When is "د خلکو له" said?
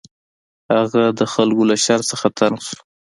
1.19-1.75